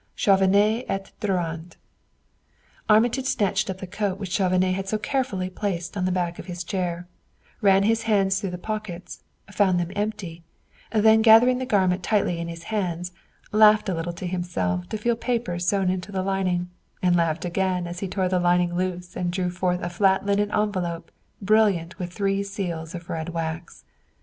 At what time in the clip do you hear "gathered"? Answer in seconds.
11.21-11.59